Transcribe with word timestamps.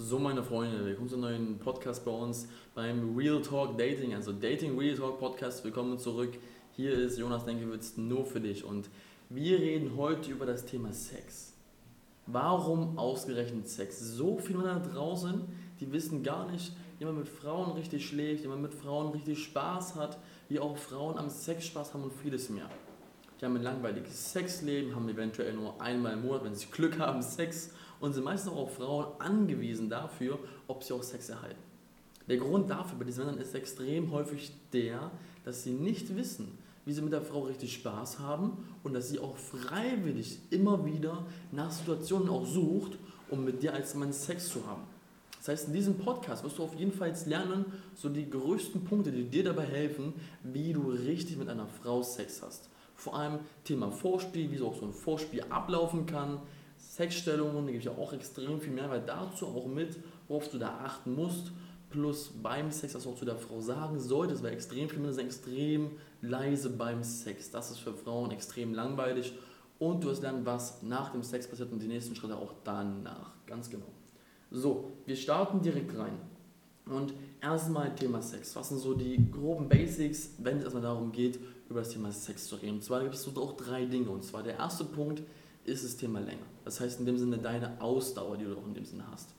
So, 0.00 0.20
meine 0.20 0.44
Freunde, 0.44 0.84
willkommen 0.84 1.08
zum 1.08 1.22
neuen 1.22 1.58
Podcast 1.58 2.04
bei 2.04 2.12
uns 2.12 2.46
beim 2.72 3.16
Real 3.16 3.42
Talk 3.42 3.76
Dating, 3.76 4.14
also 4.14 4.32
Dating 4.32 4.78
Real 4.78 4.94
Talk 4.94 5.18
Podcast. 5.18 5.64
Willkommen 5.64 5.98
zurück. 5.98 6.38
Hier 6.76 6.92
ist 6.92 7.18
Jonas 7.18 7.44
Denkewitz 7.44 7.96
nur 7.96 8.24
für 8.24 8.40
dich 8.40 8.62
und 8.62 8.88
wir 9.28 9.58
reden 9.58 9.96
heute 9.96 10.30
über 10.30 10.46
das 10.46 10.64
Thema 10.64 10.92
Sex. 10.92 11.52
Warum 12.26 12.96
ausgerechnet 12.96 13.68
Sex? 13.68 13.98
So 13.98 14.38
viele 14.38 14.60
Männer 14.60 14.78
draußen, 14.78 15.42
die 15.80 15.90
wissen 15.90 16.22
gar 16.22 16.48
nicht, 16.48 16.72
wie 17.00 17.04
man 17.04 17.18
mit 17.18 17.28
Frauen 17.28 17.72
richtig 17.72 18.06
schläft, 18.06 18.44
wie 18.44 18.48
man 18.48 18.62
mit 18.62 18.74
Frauen 18.74 19.08
richtig 19.08 19.42
Spaß 19.42 19.96
hat, 19.96 20.16
wie 20.48 20.60
auch 20.60 20.76
Frauen 20.76 21.18
am 21.18 21.28
Sex 21.28 21.66
Spaß 21.66 21.94
haben 21.94 22.04
und 22.04 22.12
vieles 22.12 22.50
mehr. 22.50 22.70
Die 23.40 23.44
haben 23.44 23.56
ein 23.56 23.62
langweiliges 23.64 24.32
Sexleben, 24.32 24.94
haben 24.94 25.08
eventuell 25.08 25.54
nur 25.54 25.80
einmal 25.80 26.12
im 26.12 26.22
Monat, 26.22 26.44
wenn 26.44 26.54
sie 26.54 26.66
Glück 26.66 27.00
haben, 27.00 27.20
Sex 27.20 27.70
und 28.00 28.12
sind 28.12 28.24
meistens 28.24 28.52
auch 28.52 28.58
auf 28.58 28.76
Frauen 28.76 29.06
angewiesen 29.20 29.88
dafür, 29.88 30.38
ob 30.66 30.82
sie 30.82 30.94
auch 30.94 31.02
Sex 31.02 31.28
erhalten. 31.28 31.62
Der 32.28 32.36
Grund 32.36 32.70
dafür 32.70 32.98
bei 32.98 33.04
diesen 33.04 33.24
Männern 33.24 33.40
ist 33.40 33.54
extrem 33.54 34.10
häufig 34.12 34.52
der, 34.72 35.10
dass 35.44 35.64
sie 35.64 35.72
nicht 35.72 36.14
wissen, 36.14 36.58
wie 36.84 36.92
sie 36.92 37.02
mit 37.02 37.12
der 37.12 37.22
Frau 37.22 37.42
richtig 37.42 37.72
Spaß 37.74 38.18
haben 38.18 38.64
und 38.82 38.92
dass 38.92 39.08
sie 39.08 39.18
auch 39.18 39.36
freiwillig 39.36 40.38
immer 40.50 40.84
wieder 40.84 41.24
nach 41.52 41.70
Situationen 41.70 42.28
auch 42.28 42.46
sucht, 42.46 42.98
um 43.30 43.44
mit 43.44 43.62
dir 43.62 43.72
als 43.74 43.94
Mann 43.94 44.12
Sex 44.12 44.48
zu 44.48 44.66
haben. 44.66 44.82
Das 45.38 45.48
heißt, 45.48 45.68
in 45.68 45.74
diesem 45.74 45.96
Podcast 45.96 46.44
wirst 46.44 46.58
du 46.58 46.64
auf 46.64 46.74
jeden 46.74 46.92
Fall 46.92 47.14
lernen, 47.26 47.64
so 47.94 48.08
die 48.08 48.28
größten 48.28 48.84
Punkte, 48.84 49.12
die 49.12 49.24
dir 49.24 49.44
dabei 49.44 49.64
helfen, 49.64 50.12
wie 50.42 50.72
du 50.72 50.90
richtig 50.90 51.36
mit 51.36 51.48
einer 51.48 51.66
Frau 51.66 52.02
Sex 52.02 52.42
hast. 52.42 52.68
Vor 52.94 53.16
allem 53.16 53.38
Thema 53.64 53.90
Vorspiel, 53.90 54.50
wie 54.50 54.56
so 54.56 54.68
auch 54.68 54.76
so 54.76 54.84
ein 54.84 54.92
Vorspiel 54.92 55.44
ablaufen 55.48 56.06
kann, 56.06 56.40
Sexstellungen, 56.98 57.64
da 57.64 57.70
gebe 57.70 57.78
ich 57.78 57.88
auch 57.88 58.12
extrem 58.12 58.60
viel 58.60 58.72
Mehrwert 58.72 59.08
dazu, 59.08 59.46
auch 59.46 59.66
mit, 59.66 59.96
worauf 60.26 60.48
du 60.50 60.58
da 60.58 60.80
achten 60.84 61.14
musst. 61.14 61.52
Plus 61.90 62.32
beim 62.42 62.70
Sex, 62.70 62.94
was 62.94 63.04
du 63.04 63.10
auch 63.10 63.14
zu 63.14 63.24
der 63.24 63.36
Frau 63.36 63.60
sagen 63.60 63.98
solltest, 64.00 64.42
weil 64.42 64.52
extrem 64.52 64.88
viele 64.88 65.02
Männer 65.02 65.14
sind 65.14 65.26
extrem 65.26 65.92
leise 66.20 66.70
beim 66.70 67.02
Sex. 67.04 67.50
Das 67.50 67.70
ist 67.70 67.78
für 67.78 67.94
Frauen 67.94 68.32
extrem 68.32 68.74
langweilig. 68.74 69.32
Und 69.78 70.02
du 70.02 70.08
wirst 70.08 70.22
lernen, 70.22 70.44
was 70.44 70.82
nach 70.82 71.12
dem 71.12 71.22
Sex 71.22 71.46
passiert 71.46 71.72
und 71.72 71.80
die 71.80 71.86
nächsten 71.86 72.16
Schritte 72.16 72.36
auch 72.36 72.52
danach. 72.64 73.30
Ganz 73.46 73.70
genau. 73.70 73.86
So, 74.50 74.90
wir 75.06 75.16
starten 75.16 75.62
direkt 75.62 75.96
rein. 75.96 76.18
Und 76.84 77.14
erstmal 77.40 77.94
Thema 77.94 78.20
Sex. 78.20 78.56
Was 78.56 78.70
sind 78.70 78.78
so 78.80 78.94
die 78.94 79.30
groben 79.30 79.68
Basics, 79.68 80.30
wenn 80.38 80.58
es 80.58 80.64
erstmal 80.64 80.82
darum 80.82 81.12
geht, 81.12 81.38
über 81.70 81.80
das 81.80 81.90
Thema 81.90 82.10
Sex 82.10 82.48
zu 82.48 82.56
reden? 82.56 82.76
Und 82.76 82.84
zwar 82.84 83.02
gibt 83.02 83.14
es 83.14 83.22
so 83.22 83.30
auch 83.40 83.56
drei 83.56 83.84
Dinge. 83.84 84.10
Und 84.10 84.24
zwar 84.24 84.42
der 84.42 84.56
erste 84.56 84.84
Punkt 84.84 85.22
ist 85.68 85.84
das 85.84 85.96
Thema 85.96 86.20
Länge. 86.20 86.42
Das 86.64 86.80
heißt 86.80 87.00
in 87.00 87.06
dem 87.06 87.18
Sinne 87.18 87.38
deine 87.38 87.80
Ausdauer, 87.80 88.36
die 88.36 88.44
du 88.44 88.56
auch 88.56 88.66
in 88.66 88.74
dem 88.74 88.84
Sinne 88.84 89.04
hast. 89.10 89.30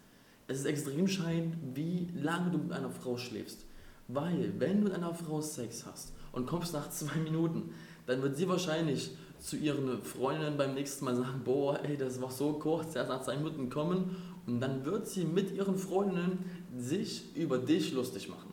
Es 0.47 0.59
ist 0.59 0.65
extrem 0.65 0.99
entscheidend, 0.99 1.55
wie 1.75 2.07
lange 2.15 2.51
du 2.51 2.57
mit 2.57 2.71
einer 2.71 2.89
Frau 2.89 3.17
schläfst. 3.17 3.65
Weil, 4.07 4.53
wenn 4.57 4.77
du 4.77 4.85
mit 4.85 4.93
einer 4.93 5.13
Frau 5.13 5.41
Sex 5.41 5.85
hast 5.85 6.13
und 6.31 6.47
kommst 6.47 6.73
nach 6.73 6.89
zwei 6.89 7.19
Minuten, 7.19 7.71
dann 8.07 8.23
wird 8.23 8.37
sie 8.37 8.49
wahrscheinlich 8.49 9.11
zu 9.39 9.55
ihren 9.55 10.01
Freundinnen 10.01 10.57
beim 10.57 10.73
nächsten 10.73 11.05
Mal 11.05 11.15
sagen, 11.15 11.41
boah, 11.45 11.79
ey, 11.83 11.95
das 11.95 12.19
war 12.19 12.31
so 12.31 12.53
kurz, 12.53 12.95
erst 12.95 13.09
nach 13.09 13.21
zwei 13.21 13.37
Minuten 13.37 13.69
kommen. 13.69 14.15
Und 14.47 14.59
dann 14.59 14.83
wird 14.83 15.07
sie 15.07 15.25
mit 15.25 15.51
ihren 15.51 15.77
Freundinnen 15.77 16.39
sich 16.75 17.35
über 17.35 17.59
dich 17.59 17.93
lustig 17.93 18.29
machen. 18.29 18.51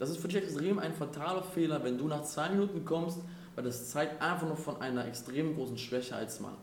Das 0.00 0.10
ist 0.10 0.18
für 0.18 0.26
dich 0.26 0.38
extrem 0.38 0.80
ein 0.80 0.92
fataler 0.92 1.44
Fehler, 1.44 1.84
wenn 1.84 1.96
du 1.96 2.08
nach 2.08 2.24
zwei 2.24 2.48
Minuten 2.48 2.84
kommst, 2.84 3.20
weil 3.54 3.64
das 3.64 3.90
zeigt 3.90 4.20
einfach 4.20 4.48
nur 4.48 4.56
von 4.56 4.80
einer 4.80 5.06
extrem 5.06 5.54
großen 5.54 5.78
Schwäche 5.78 6.16
als 6.16 6.40
Mann. 6.40 6.56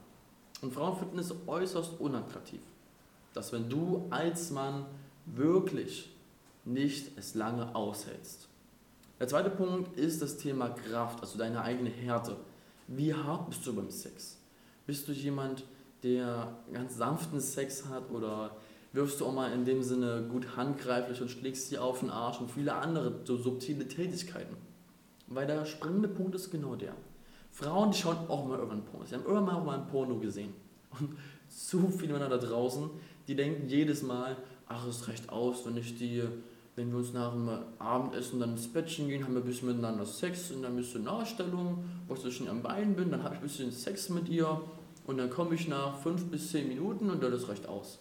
Und 0.62 0.74
Frauen 0.74 0.98
finden 0.98 1.20
es 1.20 1.34
äußerst 1.48 2.00
unattraktiv, 2.00 2.62
dass 3.34 3.52
wenn 3.52 3.70
du 3.70 4.06
als 4.10 4.52
Mann 4.52 4.86
wirklich 5.26 6.10
nicht 6.66 7.18
es 7.18 7.36
lange 7.36 7.76
aushältst. 7.76 8.48
Der 9.20 9.28
zweite 9.28 9.50
Punkt 9.50 9.98
ist 9.98 10.22
das 10.22 10.38
Thema 10.38 10.70
Kraft, 10.70 11.22
also 11.22 11.38
deine 11.38 11.62
eigene 11.62 11.90
Härte. 11.90 12.38
Wie 12.88 13.14
hart 13.14 13.50
bist 13.50 13.66
du 13.66 13.74
beim 13.74 13.90
Sex? 13.90 14.38
Bist 14.86 15.08
du 15.08 15.12
jemand, 15.12 15.64
der 16.04 16.56
ganz 16.74 16.98
sanften 16.98 17.40
Sex 17.40 17.86
hat 17.86 18.10
oder 18.12 18.56
wirfst 18.94 19.22
du 19.22 19.26
auch 19.26 19.34
mal 19.34 19.52
in 19.54 19.66
dem 19.66 19.84
Sinne 19.84 20.28
gut 20.30 20.58
handgreiflich 20.58 21.22
und 21.22 21.30
schlägst 21.30 21.70
sie 21.70 21.78
auf 21.78 22.00
den 22.00 22.10
Arsch 22.10 22.40
und 22.40 22.52
viele 22.52 22.74
andere 22.74 23.22
so 23.24 23.38
subtile 23.38 23.88
Tätigkeiten? 23.88 24.58
Weil 25.28 25.48
der 25.48 25.66
springende 25.66 26.08
Punkt 26.08 26.36
ist 26.36 26.52
genau 26.52 26.76
der. 26.76 26.96
Frauen, 27.52 27.92
die 27.92 27.98
schauen 27.98 28.18
auch 28.28 28.48
mal 28.48 28.58
irgendwann 28.58 28.84
Pornos. 28.86 29.10
Die 29.10 29.16
haben 29.16 29.26
irgendwann 29.26 29.56
auch 29.56 29.66
mal 29.66 29.80
ein 29.80 29.88
Porno 29.88 30.16
gesehen. 30.18 30.54
Und 31.00 31.18
zu 31.50 31.90
viele 31.90 32.14
Männer 32.14 32.30
da 32.30 32.38
draußen, 32.38 32.90
die 33.28 33.36
denken 33.36 33.68
jedes 33.68 34.04
Mal, 34.04 34.38
ach, 34.68 34.88
es 34.88 35.08
reicht 35.08 35.30
aus, 35.30 35.66
wenn 35.66 35.78
ich 35.78 35.98
die, 35.98 36.24
wenn 36.76 36.92
wir 36.92 36.98
uns 36.98 37.14
nach 37.14 37.34
dem 37.34 37.50
Abendessen 37.80 38.40
dann 38.40 38.52
ins 38.52 38.68
Bettchen 38.68 39.08
gehen, 39.10 39.24
haben 39.24 39.34
wir 39.34 39.42
ein 39.42 39.48
bisschen 39.48 39.68
miteinander 39.68 40.06
Sex 40.06 40.52
und 40.52 40.64
dann 40.64 40.74
ein 40.74 40.78
bisschen 40.78 41.04
Nachstellung, 41.04 41.84
wo 42.08 42.14
ich 42.14 42.22
zwischen 42.22 42.48
am 42.48 42.62
Bein 42.62 42.96
bin, 42.96 43.12
dann 43.12 43.24
habe 43.24 43.36
ich 43.36 43.42
ein 43.42 43.48
bisschen 43.48 43.72
Sex 43.72 44.10
mit 44.10 44.30
ihr 44.30 44.62
und 45.06 45.18
dann 45.18 45.30
komme 45.30 45.56
ich 45.56 45.68
nach 45.68 45.98
fünf 45.98 46.26
bis 46.26 46.52
zehn 46.52 46.68
Minuten 46.68 47.10
und 47.10 47.22
dann 47.22 47.32
das 47.32 47.50
reicht 47.50 47.68
aus. 47.68 48.00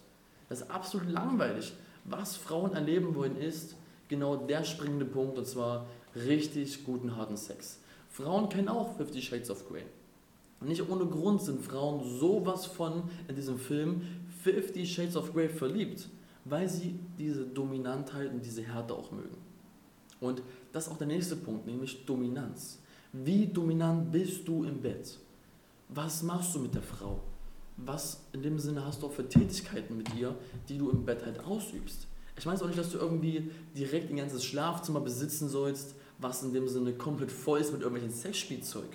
Das 0.48 0.60
ist 0.60 0.70
absolut 0.70 1.10
langweilig. 1.10 1.72
Was 2.04 2.36
Frauen 2.36 2.74
erleben 2.74 3.14
wollen, 3.14 3.36
ist 3.36 3.74
genau 4.08 4.36
der 4.36 4.64
springende 4.64 5.04
Punkt 5.04 5.38
und 5.38 5.46
zwar 5.46 5.86
richtig 6.14 6.84
guten, 6.84 7.16
harten 7.16 7.36
Sex. 7.36 7.78
Frauen 8.10 8.48
kennen 8.48 8.68
auch 8.68 8.96
Fifty 8.96 9.22
Shades 9.22 9.50
of 9.50 9.66
Grey. 9.68 9.84
Nicht 10.60 10.88
ohne 10.90 11.06
Grund 11.06 11.40
sind 11.40 11.64
Frauen 11.64 12.04
sowas 12.18 12.66
von 12.66 13.04
in 13.28 13.34
diesem 13.34 13.58
Film 13.58 14.02
Fifty 14.42 14.84
Shades 14.84 15.16
of 15.16 15.32
Grey 15.32 15.48
verliebt, 15.48 16.08
weil 16.44 16.68
sie 16.68 16.98
diese 17.18 17.46
Dominantheit 17.46 18.30
und 18.30 18.44
diese 18.44 18.62
Härte 18.62 18.94
auch 18.94 19.10
mögen. 19.10 19.38
Und 20.20 20.42
das 20.72 20.86
ist 20.86 20.92
auch 20.92 20.98
der 20.98 21.06
nächste 21.06 21.36
Punkt, 21.36 21.66
nämlich 21.66 22.04
Dominanz. 22.04 22.78
Wie 23.12 23.46
dominant 23.46 24.12
bist 24.12 24.46
du 24.46 24.64
im 24.64 24.80
Bett? 24.80 25.18
Was 25.88 26.22
machst 26.22 26.54
du 26.54 26.58
mit 26.58 26.74
der 26.74 26.82
Frau? 26.82 27.20
Was 27.76 28.24
in 28.32 28.42
dem 28.42 28.58
Sinne 28.58 28.84
hast 28.84 29.02
du 29.02 29.06
auch 29.06 29.12
für 29.12 29.26
Tätigkeiten 29.26 29.96
mit 29.96 30.14
ihr, 30.14 30.36
die 30.68 30.76
du 30.76 30.90
im 30.90 31.04
Bett 31.04 31.24
halt 31.24 31.40
ausübst? 31.44 32.06
Ich 32.36 32.44
meine 32.44 32.60
auch 32.60 32.66
nicht, 32.66 32.78
dass 32.78 32.90
du 32.90 32.98
irgendwie 32.98 33.50
direkt 33.76 34.10
ein 34.10 34.16
ganzes 34.16 34.44
Schlafzimmer 34.44 35.00
besitzen 35.00 35.48
sollst, 35.48 35.94
was 36.20 36.42
in 36.42 36.52
dem 36.52 36.68
Sinne 36.68 36.92
komplett 36.92 37.32
voll 37.32 37.60
ist 37.60 37.72
mit 37.72 37.82
irgendwelchen 37.82 38.14
Sexspielzeug. 38.16 38.88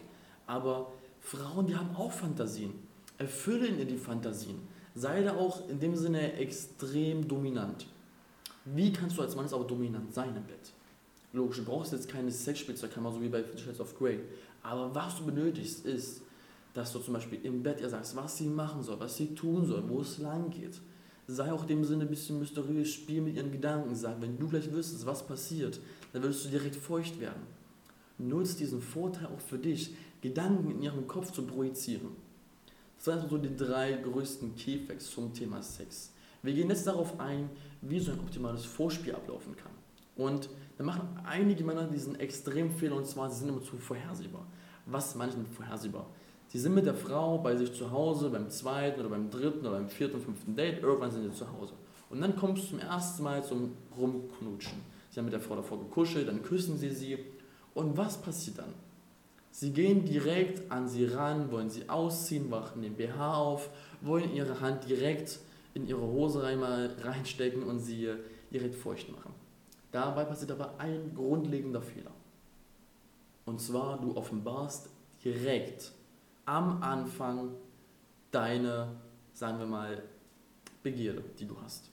Aber 0.47 0.91
Frauen, 1.19 1.67
die 1.67 1.75
haben 1.75 1.95
auch 1.95 2.11
Fantasien. 2.11 2.73
Erfülle 3.17 3.67
ihnen 3.67 3.87
die 3.87 3.97
Fantasien. 3.97 4.59
Sei 4.93 5.23
da 5.23 5.35
auch 5.35 5.67
in 5.69 5.79
dem 5.79 5.95
Sinne 5.95 6.33
extrem 6.33 7.27
dominant. 7.27 7.87
Wie 8.65 8.91
kannst 8.91 9.17
du 9.17 9.21
als 9.21 9.35
Mann 9.35 9.45
aber 9.51 9.65
dominant 9.65 10.13
sein 10.13 10.35
im 10.35 10.43
Bett? 10.43 10.71
Logisch, 11.33 11.57
du 11.57 11.65
brauchst 11.65 11.91
jetzt 11.91 12.07
keine 12.07 12.31
Sexspielzeugkammer, 12.31 13.11
so 13.11 13.21
wie 13.21 13.29
bei 13.29 13.43
Fifty 13.43 13.63
Shades 13.63 13.79
of 13.79 13.97
Grey. 13.97 14.19
Aber 14.63 14.93
was 14.95 15.17
du 15.17 15.25
benötigst, 15.25 15.85
ist, 15.85 16.21
dass 16.73 16.91
du 16.91 16.99
zum 16.99 17.13
Beispiel 17.13 17.39
im 17.43 17.61
Bett 17.61 17.81
ihr 17.81 17.89
sagst, 17.89 18.15
was 18.15 18.37
sie 18.37 18.47
machen 18.47 18.83
soll, 18.83 18.99
was 18.99 19.17
sie 19.17 19.35
tun 19.35 19.65
soll, 19.65 19.83
wo 19.87 20.01
es 20.01 20.17
lang 20.17 20.49
geht. 20.49 20.79
Sei 21.27 21.51
auch 21.51 21.63
in 21.63 21.67
dem 21.67 21.83
Sinne 21.83 22.03
ein 22.03 22.09
bisschen 22.09 22.39
mysteriös, 22.39 22.93
spiel 22.93 23.21
mit 23.21 23.35
ihren 23.35 23.51
Gedanken. 23.51 23.95
Sag, 23.95 24.21
wenn 24.21 24.37
du 24.37 24.47
gleich 24.47 24.71
wüsstest, 24.71 25.05
was 25.05 25.25
passiert, 25.25 25.79
dann 26.13 26.21
würdest 26.21 26.45
du 26.45 26.49
direkt 26.49 26.75
feucht 26.75 27.19
werden. 27.19 27.41
Nutz 28.17 28.55
diesen 28.55 28.81
Vorteil 28.81 29.27
auch 29.27 29.39
für 29.39 29.57
dich, 29.57 29.95
Gedanken 30.21 30.71
in 30.71 30.81
ihrem 30.81 31.07
Kopf 31.07 31.31
zu 31.31 31.43
projizieren. 31.43 32.09
Das 32.97 33.05
sind 33.05 33.29
so 33.29 33.37
die 33.37 33.55
drei 33.55 33.93
größten 33.93 34.55
Keyfacts 34.55 35.11
zum 35.11 35.33
Thema 35.33 35.61
Sex. 35.61 36.11
Wir 36.41 36.53
gehen 36.53 36.69
jetzt 36.69 36.87
darauf 36.87 37.19
ein, 37.19 37.49
wie 37.81 37.99
so 37.99 38.11
ein 38.11 38.19
optimales 38.19 38.65
Vorspiel 38.65 39.15
ablaufen 39.15 39.55
kann. 39.55 39.71
Und 40.15 40.49
da 40.77 40.83
machen 40.83 41.19
einige 41.25 41.63
Männer 41.63 41.87
diesen 41.87 42.15
extremen 42.15 42.71
Fehler 42.71 42.95
und 42.95 43.05
zwar, 43.05 43.29
sie 43.29 43.39
sind 43.39 43.49
immer 43.49 43.61
zu 43.61 43.77
vorhersehbar. 43.77 44.45
Was 44.85 45.15
meine 45.15 45.31
ich 45.31 45.37
mit 45.37 45.47
vorhersehbar? 45.47 46.07
Sie 46.55 46.61
sind 46.61 46.73
mit 46.73 46.85
der 46.85 46.95
Frau 46.95 47.39
bei 47.39 47.57
sich 47.57 47.73
zu 47.73 47.91
Hause, 47.91 48.29
beim 48.29 48.49
zweiten 48.49 49.01
oder 49.01 49.09
beim 49.09 49.29
dritten 49.29 49.59
oder 49.59 49.71
beim 49.71 49.89
vierten, 49.89 50.21
fünften 50.21 50.55
Date, 50.55 50.81
irgendwann 50.81 51.11
sind 51.11 51.23
sie 51.23 51.37
zu 51.37 51.51
Hause. 51.51 51.73
Und 52.09 52.21
dann 52.21 52.33
kommst 52.37 52.63
du 52.63 52.67
zum 52.69 52.79
ersten 52.79 53.23
Mal 53.23 53.43
zum 53.43 53.73
Rumknutschen. 53.97 54.77
Sie 55.11 55.19
haben 55.19 55.25
mit 55.25 55.33
der 55.33 55.41
Frau 55.41 55.57
davor 55.57 55.79
gekuschelt, 55.79 56.29
dann 56.29 56.41
küssen 56.43 56.77
sie 56.77 56.91
sie. 56.91 57.17
Und 57.73 57.97
was 57.97 58.21
passiert 58.21 58.59
dann? 58.59 58.73
Sie 59.51 59.73
gehen 59.73 60.05
direkt 60.05 60.71
an 60.71 60.87
sie 60.87 61.03
ran, 61.03 61.51
wollen 61.51 61.69
sie 61.69 61.89
ausziehen, 61.89 62.49
wachen 62.49 62.83
den 62.83 62.95
BH 62.95 63.35
auf, 63.35 63.69
wollen 63.99 64.33
ihre 64.33 64.61
Hand 64.61 64.87
direkt 64.87 65.39
in 65.73 65.85
ihre 65.85 66.07
Hose 66.07 66.41
reinstecken 66.41 67.63
und 67.63 67.79
sie 67.79 68.11
direkt 68.49 68.75
feucht 68.75 69.11
machen. 69.11 69.33
Dabei 69.91 70.23
passiert 70.23 70.51
aber 70.51 70.75
ein 70.77 71.11
grundlegender 71.13 71.81
Fehler. 71.81 72.11
Und 73.43 73.59
zwar, 73.59 73.99
du 73.99 74.15
offenbarst 74.15 74.87
direkt 75.21 75.91
am 76.45 76.81
Anfang 76.81 77.51
deine, 78.31 78.87
sagen 79.33 79.59
wir 79.59 79.65
mal, 79.65 80.03
Begierde, 80.83 81.23
die 81.39 81.47
du 81.47 81.55
hast. 81.63 81.89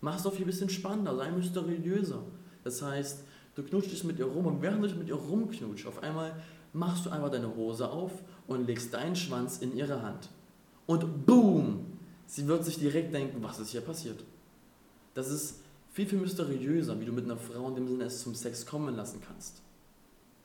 Mach 0.00 0.16
es 0.16 0.22
doch 0.22 0.32
viel 0.32 0.46
bisschen 0.46 0.70
spannender, 0.70 1.14
sei 1.16 1.30
mysteriöser. 1.30 2.22
Das 2.64 2.80
heißt, 2.80 3.24
du 3.54 3.62
knutschst 3.62 3.92
dich 3.92 4.04
mit 4.04 4.18
ihr 4.18 4.24
rum 4.24 4.46
und 4.46 4.62
während 4.62 4.82
du 4.82 4.88
dich 4.88 4.96
mit 4.96 5.08
ihr 5.08 5.16
rumknutscht, 5.16 5.86
auf 5.86 6.02
einmal 6.02 6.42
machst 6.72 7.04
du 7.04 7.10
einfach 7.10 7.30
deine 7.30 7.54
Hose 7.54 7.90
auf 7.90 8.12
und 8.46 8.66
legst 8.66 8.94
deinen 8.94 9.16
Schwanz 9.16 9.58
in 9.58 9.76
ihre 9.76 10.02
Hand. 10.02 10.30
Und 10.86 11.26
boom! 11.26 11.86
Sie 12.26 12.46
wird 12.46 12.64
sich 12.64 12.78
direkt 12.78 13.12
denken, 13.12 13.42
was 13.42 13.58
ist 13.58 13.70
hier 13.70 13.80
passiert? 13.80 14.24
Das 15.14 15.28
ist 15.30 15.60
viel, 15.92 16.06
viel 16.06 16.20
mysteriöser, 16.20 16.98
wie 17.00 17.04
du 17.04 17.12
mit 17.12 17.24
einer 17.24 17.36
Frau 17.36 17.68
in 17.68 17.74
dem 17.74 17.88
Sinne 17.88 18.04
es 18.04 18.22
zum 18.22 18.34
Sex 18.34 18.64
kommen 18.64 18.94
lassen 18.94 19.20
kannst. 19.20 19.60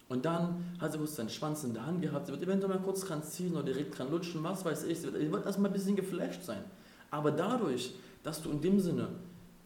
Und 0.07 0.25
dann 0.25 0.75
hat 0.79 0.91
sie 0.91 0.99
kurz 0.99 1.15
seinen 1.15 1.29
Schwanz 1.29 1.63
in 1.63 1.73
der 1.73 1.85
Hand 1.85 2.01
gehabt, 2.01 2.27
sie 2.27 2.31
wird 2.31 2.43
eventuell 2.43 2.75
mal 2.75 2.83
kurz 2.83 3.01
dran 3.01 3.23
ziehen 3.23 3.53
oder 3.53 3.63
direkt 3.63 3.97
dran 3.97 4.11
lutschen, 4.11 4.43
was 4.43 4.63
weiß 4.63 4.83
ich, 4.83 4.99
sie 4.99 5.05
wird, 5.05 5.17
sie 5.17 5.31
wird 5.31 5.45
erstmal 5.45 5.71
ein 5.71 5.73
bisschen 5.73 5.95
geflasht 5.95 6.43
sein. 6.43 6.63
Aber 7.09 7.31
dadurch, 7.31 7.95
dass 8.23 8.41
du 8.41 8.51
in 8.51 8.61
dem 8.61 8.79
Sinne 8.79 9.07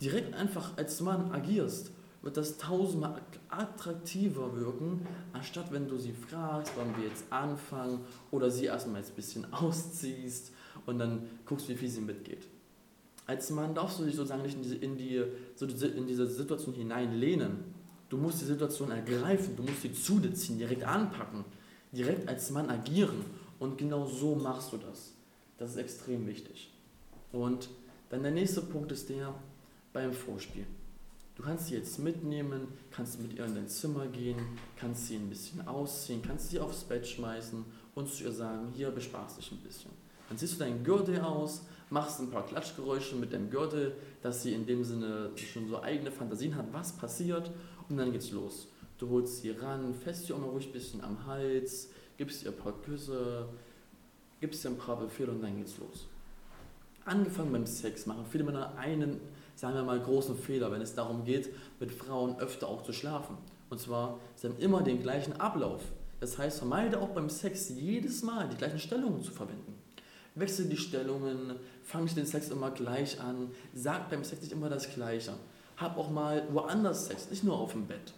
direkt 0.02 0.34
einfach 0.34 0.78
als 0.78 1.02
Mann 1.02 1.32
agierst, 1.32 1.92
wird 2.22 2.38
das 2.38 2.58
tausendmal 2.58 3.22
attraktiver 3.50 4.56
wirken, 4.56 5.06
anstatt 5.34 5.72
wenn 5.72 5.88
du 5.88 5.98
sie 5.98 6.14
fragst, 6.14 6.74
wann 6.78 6.96
wir 6.98 7.08
jetzt 7.08 7.26
anfangen 7.30 8.02
oder 8.32 8.50
sie 8.50 8.66
erstmal 8.66 9.02
ein 9.02 9.08
bisschen 9.16 9.46
ausziehst 9.54 10.52
und 10.86 11.00
dann 11.00 11.24
guckst, 11.46 11.70
wie 11.70 11.76
viel 11.76 11.90
sie 11.90 12.02
mitgeht. 12.02 12.48
Als 13.26 13.52
Mann 13.52 13.76
darfst 13.76 14.00
du 14.00 14.06
dich 14.06 14.16
sozusagen 14.16 14.42
nicht 14.42 14.56
in 14.56 14.64
diese, 14.64 14.76
in 14.76 14.98
die, 14.98 15.24
in 15.98 16.08
diese 16.08 16.26
Situation 16.26 16.74
hineinlehnen. 16.74 17.79
Du 18.10 18.18
musst 18.18 18.42
die 18.42 18.46
Situation 18.46 18.92
ergreifen, 18.92 19.56
du 19.56 19.64
musst 19.64 19.84
sie 19.84 19.94
zu 19.94 20.20
dir 20.20 20.34
ziehen, 20.34 20.58
direkt 20.58 20.84
anpacken, 20.84 21.46
direkt 21.92 22.28
als 22.28 22.50
Mann 22.50 22.70
agieren. 22.70 23.24
Und 23.60 23.78
genau 23.78 24.08
so 24.08 24.36
machst 24.36 24.74
du 24.74 24.78
das. 24.78 25.14
Das 25.58 25.72
ist 25.72 25.78
extrem 25.78 26.26
wichtig. 26.26 26.72
Und 27.32 27.70
dann 28.10 28.24
der 28.24 28.32
nächste 28.32 28.62
Punkt 28.62 28.92
ist 28.92 29.10
der 29.10 29.34
beim 29.94 30.14
Vorspiel. 30.14 30.66
Du 31.36 31.44
kannst 31.44 31.68
sie 31.68 31.76
jetzt 31.76 32.00
mitnehmen, 32.00 32.68
kannst 32.92 33.22
mit 33.22 33.34
ihr 33.34 33.46
in 33.46 33.56
dein 33.56 33.70
Zimmer 33.70 34.08
gehen, 34.08 34.38
kannst 34.76 35.08
sie 35.08 35.16
ein 35.16 35.30
bisschen 35.30 35.66
ausziehen, 35.68 36.22
kannst 36.22 36.50
sie 36.50 36.60
aufs 36.60 36.84
Bett 36.84 37.08
schmeißen 37.08 37.64
und 37.96 38.10
zu 38.10 38.26
ihr 38.26 38.32
sagen, 38.32 38.74
hier 38.76 38.92
bespaß 38.92 39.38
dich 39.38 39.52
ein 39.52 39.60
bisschen. 39.60 39.92
Dann 40.28 40.38
ziehst 40.38 40.56
du 40.56 40.60
deinen 40.60 40.84
Gürtel 40.84 41.22
aus, 41.22 41.62
machst 41.90 42.20
ein 42.20 42.30
paar 42.30 42.46
Klatschgeräusche 42.46 43.16
mit 43.16 43.34
deinem 43.34 43.50
Gürtel, 43.50 43.96
dass 44.22 44.44
sie 44.44 44.54
in 44.54 44.66
dem 44.66 44.84
Sinne 44.84 45.32
schon 45.36 45.68
so 45.68 45.82
eigene 45.82 46.12
Fantasien 46.12 46.56
hat, 46.56 46.72
was 46.72 46.94
passiert 46.94 47.52
und 47.90 47.98
dann 47.98 48.12
geht's 48.12 48.32
los. 48.32 48.68
Du 48.98 49.10
holst 49.10 49.42
sie 49.42 49.52
ran, 49.52 49.94
fässt 49.94 50.28
sie 50.28 50.34
auch 50.34 50.40
mal 50.40 50.50
ruhig 50.50 50.68
ein 50.68 50.74
bisschen 50.74 51.02
am 51.02 51.26
Hals, 51.26 51.90
gibst 52.18 52.44
ihr 52.44 52.52
ein 52.52 52.58
paar 52.58 52.74
Küsse, 52.82 53.48
gibst 54.40 54.66
ihr 54.66 54.72
ein 54.72 54.78
paar 54.78 55.00
Befehle 55.00 55.32
und 55.32 55.42
dann 55.42 55.58
geht's 55.58 55.78
los. 55.78 56.08
Angefangen 57.06 57.52
beim 57.52 57.66
Sex 57.66 58.06
machen 58.06 58.26
viele 58.30 58.44
Männer 58.44 58.78
einen, 58.78 59.20
sagen 59.56 59.76
wir 59.76 59.84
mal, 59.84 60.00
großen 60.00 60.38
Fehler, 60.38 60.72
wenn 60.72 60.82
es 60.82 60.96
darum 60.96 61.24
geht, 61.24 61.50
mit 61.80 61.92
Frauen 61.92 62.38
öfter 62.40 62.68
auch 62.68 62.84
zu 62.84 62.94
schlafen. 62.94 63.38
Und 63.70 63.80
zwar, 63.80 64.20
sie 64.36 64.48
haben 64.48 64.58
immer 64.58 64.84
den 64.84 65.02
gleichen 65.02 65.40
Ablauf. 65.40 65.82
Das 66.20 66.38
heißt, 66.38 66.60
vermeide 66.60 67.00
auch 67.00 67.10
beim 67.10 67.30
Sex 67.30 67.70
jedes 67.70 68.22
Mal 68.22 68.50
die 68.50 68.58
gleichen 68.58 68.80
Stellungen 68.80 69.24
zu 69.24 69.32
verwenden. 69.32 69.79
Wechsel 70.40 70.68
die 70.68 70.78
Stellungen, 70.78 71.56
fang 71.84 72.06
den 72.08 72.26
Sex 72.26 72.50
immer 72.50 72.72
gleich 72.72 73.20
an, 73.20 73.52
sag 73.74 74.10
beim 74.10 74.24
Sex 74.24 74.42
nicht 74.42 74.52
immer 74.52 74.70
das 74.70 74.94
Gleiche. 74.94 75.34
Hab 75.78 75.98
auch 75.98 76.10
mal 76.10 76.48
woanders 76.52 77.08
Sex, 77.08 77.30
nicht 77.30 77.44
nur 77.44 77.58
auf 77.58 77.72
dem 77.72 77.88
Bett. 77.88 78.14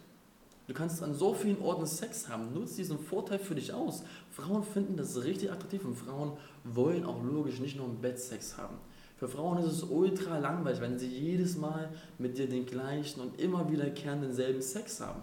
Du 0.68 0.74
kannst 0.74 1.02
an 1.02 1.14
so 1.14 1.34
vielen 1.34 1.60
Orten 1.60 1.86
Sex 1.86 2.28
haben. 2.28 2.54
Nutz 2.54 2.76
diesen 2.76 2.98
Vorteil 2.98 3.38
für 3.38 3.54
dich 3.54 3.72
aus. 3.72 4.04
Frauen 4.30 4.62
finden 4.62 4.96
das 4.96 5.22
richtig 5.22 5.50
attraktiv 5.50 5.84
und 5.84 5.96
Frauen 5.96 6.32
wollen 6.64 7.04
auch 7.04 7.22
logisch 7.22 7.58
nicht 7.58 7.76
nur 7.76 7.86
im 7.86 8.00
Bett 8.00 8.18
Sex 8.18 8.56
haben. 8.56 8.76
Für 9.16 9.28
Frauen 9.28 9.58
ist 9.58 9.66
es 9.66 9.82
ultra 9.82 10.38
langweilig, 10.38 10.80
wenn 10.80 10.98
sie 10.98 11.08
jedes 11.08 11.56
Mal 11.56 11.90
mit 12.18 12.38
dir 12.38 12.48
den 12.48 12.66
gleichen 12.66 13.20
und 13.20 13.40
immer 13.40 13.70
wiederkehrenden 13.70 14.32
selben 14.32 14.62
Sex 14.62 15.00
haben. 15.00 15.22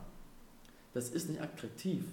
Das 0.94 1.10
ist 1.10 1.30
nicht 1.30 1.42
attraktiv. 1.42 2.04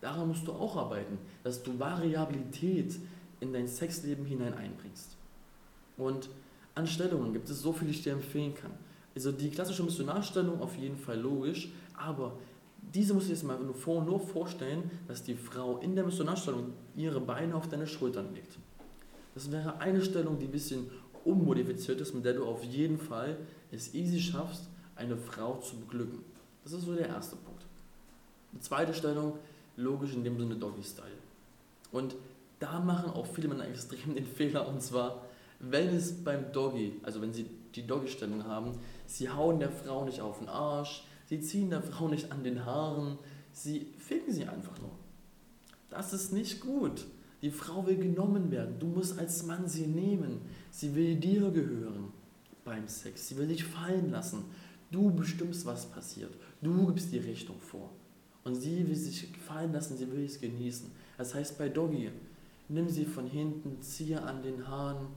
Daran 0.00 0.28
musst 0.28 0.46
du 0.46 0.52
auch 0.52 0.76
arbeiten, 0.76 1.18
dass 1.42 1.62
du 1.62 1.78
Variabilität 1.78 2.96
in 3.40 3.52
dein 3.52 3.68
Sexleben 3.68 4.24
hinein 4.24 4.54
einbringst. 4.54 5.16
Und 5.96 6.28
an 6.74 6.86
Stellungen 6.86 7.32
gibt 7.32 7.48
es 7.48 7.60
so 7.60 7.72
viele, 7.72 7.90
die 7.90 7.96
ich 7.96 8.02
dir 8.02 8.12
empfehlen 8.12 8.54
kann. 8.54 8.72
Also 9.14 9.32
die 9.32 9.50
klassische 9.50 9.82
Missionarstellung 9.82 10.60
auf 10.60 10.76
jeden 10.76 10.96
Fall 10.96 11.18
logisch, 11.18 11.70
aber 11.96 12.38
diese 12.92 13.14
muss 13.14 13.24
ich 13.24 13.30
jetzt 13.30 13.44
mal 13.44 13.58
nur, 13.58 14.20
vorstellen, 14.20 14.90
dass 15.08 15.22
die 15.22 15.34
Frau 15.34 15.78
in 15.78 15.96
der 15.96 16.04
Missionarstellung 16.04 16.72
ihre 16.94 17.20
Beine 17.20 17.54
auf 17.54 17.68
deine 17.68 17.86
Schultern 17.86 18.34
legt. 18.34 18.58
Das 19.34 19.50
wäre 19.50 19.78
eine 19.80 20.02
Stellung, 20.02 20.38
die 20.38 20.46
ein 20.46 20.52
bisschen 20.52 20.90
unmodifiziert 21.24 22.00
ist, 22.00 22.14
mit 22.14 22.24
der 22.24 22.34
du 22.34 22.44
auf 22.44 22.62
jeden 22.62 22.98
Fall 22.98 23.36
es 23.72 23.94
easy 23.94 24.20
schaffst, 24.20 24.68
eine 24.94 25.16
Frau 25.16 25.56
zu 25.58 25.76
beglücken. 25.76 26.20
Das 26.62 26.72
ist 26.72 26.82
so 26.82 26.94
der 26.94 27.08
erste 27.08 27.36
Punkt. 27.36 27.64
Die 28.52 28.60
zweite 28.60 28.94
Stellung, 28.94 29.34
logisch 29.76 30.14
in 30.14 30.24
dem 30.24 30.38
Sinne 30.38 30.56
Doggy-Style. 30.56 31.18
Und 31.92 32.16
da 32.58 32.80
machen 32.80 33.10
auch 33.10 33.26
viele 33.26 33.48
Männer 33.48 33.68
extrem 33.68 34.14
den 34.14 34.26
Fehler, 34.26 34.68
und 34.68 34.82
zwar, 34.82 35.26
wenn 35.60 35.88
es 35.88 36.24
beim 36.24 36.52
Doggy, 36.52 37.00
also 37.02 37.20
wenn 37.20 37.32
sie 37.32 37.46
die 37.74 37.86
Doggy-Stellung 37.86 38.44
haben, 38.44 38.78
sie 39.06 39.28
hauen 39.28 39.58
der 39.58 39.70
Frau 39.70 40.04
nicht 40.04 40.20
auf 40.20 40.38
den 40.38 40.48
Arsch, 40.48 41.04
sie 41.26 41.40
ziehen 41.40 41.70
der 41.70 41.82
Frau 41.82 42.08
nicht 42.08 42.32
an 42.32 42.44
den 42.44 42.64
Haaren, 42.64 43.18
sie 43.52 43.92
ficken 43.98 44.32
sie 44.32 44.46
einfach 44.46 44.78
nur. 44.80 44.92
Das 45.90 46.12
ist 46.12 46.32
nicht 46.32 46.60
gut. 46.60 47.06
Die 47.42 47.50
Frau 47.50 47.86
will 47.86 47.96
genommen 47.96 48.50
werden. 48.50 48.78
Du 48.78 48.86
musst 48.86 49.18
als 49.18 49.44
Mann 49.44 49.68
sie 49.68 49.86
nehmen. 49.86 50.40
Sie 50.70 50.94
will 50.94 51.16
dir 51.16 51.50
gehören 51.50 52.12
beim 52.64 52.88
Sex. 52.88 53.28
Sie 53.28 53.36
will 53.36 53.46
dich 53.46 53.64
fallen 53.64 54.10
lassen. 54.10 54.44
Du 54.90 55.10
bestimmst, 55.10 55.66
was 55.66 55.86
passiert. 55.86 56.32
Du 56.62 56.86
gibst 56.86 57.12
die 57.12 57.18
Richtung 57.18 57.60
vor. 57.60 57.90
Und 58.44 58.54
sie 58.54 58.86
will 58.86 58.94
sich 58.94 59.28
fallen 59.46 59.72
lassen, 59.72 59.96
sie 59.96 60.10
will 60.10 60.24
es 60.24 60.40
genießen. 60.40 60.90
Das 61.18 61.34
heißt, 61.34 61.58
bei 61.58 61.68
Doggy, 61.68 62.10
nimm 62.68 62.88
sie 62.88 63.04
von 63.04 63.26
hinten, 63.26 63.80
ziehe 63.80 64.22
an 64.22 64.42
den 64.42 64.68
Haaren, 64.68 65.08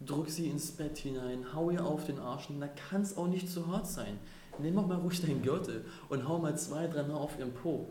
drück 0.00 0.28
sie 0.28 0.48
ins 0.48 0.72
Bett 0.72 0.98
hinein, 0.98 1.54
hau 1.54 1.70
ihr 1.70 1.84
auf 1.84 2.04
den 2.04 2.18
Arsch, 2.18 2.50
und 2.50 2.60
da 2.60 2.68
kann 2.68 3.02
es 3.02 3.16
auch 3.16 3.28
nicht 3.28 3.48
zu 3.48 3.66
hart 3.66 3.86
sein. 3.86 4.18
Nimm 4.58 4.78
auch 4.78 4.86
mal 4.86 4.98
ruhig 4.98 5.20
deinen 5.20 5.42
Gürtel 5.42 5.84
und 6.08 6.26
hau 6.26 6.38
mal 6.38 6.56
zwei, 6.56 6.86
drei 6.86 7.02
Mal 7.02 7.14
auf 7.14 7.38
ihren 7.38 7.52
Po. 7.52 7.88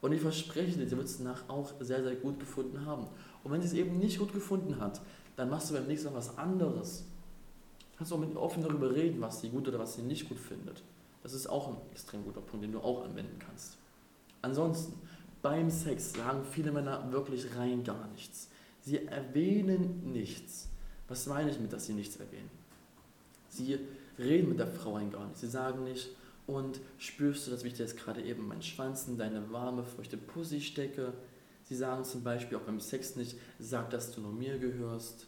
Und 0.00 0.12
ich 0.12 0.20
verspreche 0.20 0.78
dir, 0.78 0.88
sie 0.88 0.96
wird 0.96 1.08
es 1.08 1.18
danach 1.18 1.48
auch 1.48 1.72
sehr, 1.80 2.02
sehr 2.02 2.14
gut 2.14 2.38
gefunden 2.38 2.84
haben. 2.86 3.06
Und 3.42 3.52
wenn 3.52 3.60
sie 3.60 3.68
es 3.68 3.74
eben 3.74 3.98
nicht 3.98 4.18
gut 4.18 4.32
gefunden 4.32 4.78
hat, 4.78 5.00
dann 5.36 5.50
machst 5.50 5.70
du 5.70 5.74
beim 5.74 5.86
nächsten 5.86 6.10
Mal 6.10 6.18
was 6.18 6.36
anderes. 6.36 7.04
Kannst 7.96 8.12
du 8.12 8.16
auch 8.16 8.20
mit 8.20 8.30
ihr 8.30 8.40
offen 8.40 8.62
darüber 8.62 8.94
reden, 8.94 9.20
was 9.20 9.40
sie 9.40 9.48
gut 9.48 9.66
oder 9.66 9.78
was 9.78 9.94
sie 9.94 10.02
nicht 10.02 10.28
gut 10.28 10.38
findet. 10.38 10.82
Das 11.22 11.32
ist 11.32 11.48
auch 11.48 11.68
ein 11.68 11.76
extrem 11.90 12.24
guter 12.24 12.40
Punkt, 12.40 12.64
den 12.64 12.72
du 12.72 12.78
auch 12.78 13.04
anwenden 13.04 13.38
kannst. 13.38 13.76
Ansonsten, 14.40 14.94
beim 15.42 15.70
Sex 15.70 16.12
sagen 16.12 16.44
viele 16.50 16.72
Männer 16.72 17.10
wirklich 17.12 17.56
rein 17.56 17.84
gar 17.84 18.08
nichts. 18.08 18.48
Sie 18.80 19.06
erwähnen 19.06 20.12
nichts. 20.12 20.68
Was 21.08 21.26
meine 21.26 21.50
ich 21.50 21.58
mit, 21.58 21.72
dass 21.72 21.86
sie 21.86 21.94
nichts 21.94 22.16
erwähnen? 22.16 22.50
Sie 23.48 23.78
reden 24.18 24.50
mit 24.50 24.58
der 24.58 24.66
Frau 24.66 24.94
rein 24.94 25.10
gar 25.10 25.26
nicht. 25.26 25.38
Sie 25.38 25.48
sagen 25.48 25.84
nicht, 25.84 26.08
und 26.48 26.80
spürst 26.96 27.46
du 27.46 27.50
das, 27.50 27.62
wie 27.62 27.68
ich 27.68 27.74
dir 27.74 27.82
jetzt 27.82 27.98
gerade 27.98 28.22
eben 28.22 28.48
meinen 28.48 28.62
Schwanz 28.62 29.06
in 29.06 29.18
deine 29.18 29.52
warme, 29.52 29.84
feuchte 29.84 30.16
Pussy 30.16 30.62
stecke. 30.62 31.12
Sie 31.64 31.76
sagen 31.76 32.04
zum 32.04 32.24
Beispiel 32.24 32.56
auch 32.56 32.62
beim 32.62 32.80
Sex 32.80 33.16
nicht, 33.16 33.36
sag, 33.58 33.90
dass 33.90 34.12
du 34.12 34.22
nur 34.22 34.32
mir 34.32 34.58
gehörst. 34.58 35.26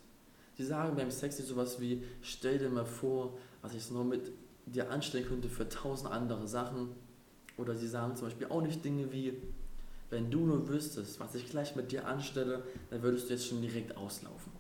Sie 0.57 0.65
sagen 0.65 0.97
beim 0.97 1.11
Sex 1.11 1.39
nicht 1.39 1.49
sowas 1.49 1.79
wie, 1.79 2.03
stell 2.23 2.59
dir 2.59 2.71
mal 2.71 2.87
vor, 2.87 3.37
was 3.61 3.75
ich 3.75 3.91
nur 3.91 4.05
mit 4.05 4.33
dir 4.65 4.91
anstellen 4.91 5.27
könnte 5.27 5.51
für 5.51 5.69
tausend 5.69 6.11
andere 6.11 6.49
Sachen. 6.49 6.89
Oder 7.59 7.77
sie 7.77 7.89
sagen 7.89 8.17
zum 8.17 8.29
Beispiel 8.29 8.47
auch 8.47 8.63
nicht 8.63 8.83
Dinge 8.83 9.13
wie, 9.13 9.35
wenn 10.11 10.31
du 10.31 10.41
nur 10.41 10.69
wüsstest, 10.69 11.21
was 11.21 11.35
ich 11.35 11.49
gleich 11.49 11.77
mit 11.77 11.93
dir 11.93 12.07
anstelle, 12.07 12.65
dann 12.91 13.03
würdest 13.03 13.29
du 13.29 13.33
jetzt 13.35 13.47
schon 13.47 13.63
direkt 13.63 13.97
auslaufen. 13.97 14.53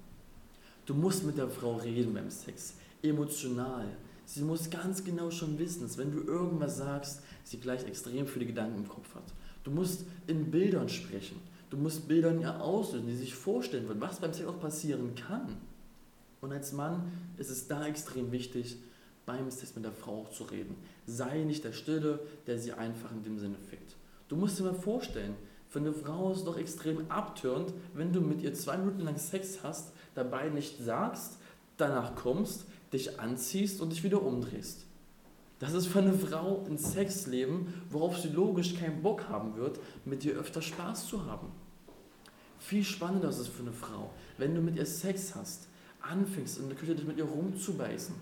Du 0.86 0.94
musst 0.94 1.24
mit 1.24 1.38
der 1.38 1.48
Frau 1.48 1.76
reden 1.76 2.14
beim 2.14 2.30
Sex, 2.30 2.74
emotional. 3.02 3.86
Sie 4.24 4.42
muss 4.42 4.70
ganz 4.70 5.04
genau 5.04 5.30
schon 5.30 5.58
wissen, 5.58 5.82
dass 5.82 5.98
wenn 5.98 6.12
du 6.12 6.22
irgendwas 6.22 6.78
sagst, 6.78 7.22
sie 7.44 7.58
gleich 7.58 7.84
extrem 7.84 8.26
viele 8.26 8.46
Gedanken 8.46 8.78
im 8.78 8.88
Kopf 8.88 9.14
hat. 9.14 9.34
Du 9.64 9.70
musst 9.70 10.04
in 10.26 10.50
Bildern 10.50 10.88
sprechen. 10.88 11.40
Du 11.68 11.76
musst 11.76 12.08
Bilder 12.08 12.30
in 12.30 12.40
ihr 12.40 12.60
auslösen, 12.60 13.06
die 13.06 13.16
sich 13.16 13.34
vorstellen 13.34 13.88
wird, 13.88 14.00
was 14.00 14.20
beim 14.20 14.32
Sex 14.32 14.48
auch 14.48 14.58
passieren 14.58 15.14
kann. 15.14 15.56
Und 16.40 16.52
als 16.52 16.72
Mann 16.72 17.12
ist 17.36 17.50
es 17.50 17.68
da 17.68 17.86
extrem 17.86 18.32
wichtig, 18.32 18.76
beim 19.26 19.50
Sex 19.50 19.74
mit 19.76 19.84
der 19.84 19.92
Frau 19.92 20.22
auch 20.22 20.30
zu 20.30 20.44
reden. 20.44 20.74
Sei 21.06 21.44
nicht 21.44 21.62
der 21.64 21.72
Stille, 21.72 22.20
der 22.46 22.58
sie 22.58 22.72
einfach 22.72 23.12
in 23.12 23.22
dem 23.22 23.38
Sinne 23.38 23.56
fickt. 23.68 23.94
Du 24.30 24.36
musst 24.36 24.60
dir 24.60 24.62
mal 24.62 24.74
vorstellen, 24.74 25.34
für 25.68 25.80
eine 25.80 25.92
Frau 25.92 26.30
ist 26.30 26.38
es 26.38 26.44
doch 26.44 26.56
extrem 26.56 27.10
abtörend, 27.10 27.74
wenn 27.94 28.12
du 28.12 28.20
mit 28.20 28.42
ihr 28.42 28.54
zwei 28.54 28.76
Minuten 28.76 29.00
lang 29.00 29.18
Sex 29.18 29.64
hast, 29.64 29.92
dabei 30.14 30.50
nicht 30.50 30.78
sagst, 30.78 31.38
danach 31.76 32.14
kommst, 32.14 32.66
dich 32.92 33.18
anziehst 33.18 33.80
und 33.80 33.90
dich 33.90 34.04
wieder 34.04 34.22
umdrehst. 34.22 34.86
Das 35.58 35.72
ist 35.72 35.88
für 35.88 35.98
eine 35.98 36.12
Frau 36.12 36.64
ein 36.64 36.78
Sexleben, 36.78 37.74
worauf 37.90 38.18
sie 38.18 38.28
logisch 38.28 38.76
keinen 38.76 39.02
Bock 39.02 39.28
haben 39.28 39.56
wird, 39.56 39.80
mit 40.04 40.22
dir 40.22 40.34
öfter 40.34 40.62
Spaß 40.62 41.08
zu 41.08 41.26
haben. 41.26 41.48
Viel 42.60 42.84
spannender 42.84 43.30
ist 43.30 43.40
es 43.40 43.48
für 43.48 43.62
eine 43.62 43.72
Frau, 43.72 44.10
wenn 44.38 44.54
du 44.54 44.60
mit 44.60 44.76
ihr 44.76 44.86
Sex 44.86 45.34
hast, 45.34 45.66
anfängst 46.02 46.60
in 46.60 46.68
der 46.68 46.78
Küche 46.78 46.94
dich 46.94 47.04
mit 47.04 47.18
ihr 47.18 47.24
rumzubeißen, 47.24 48.14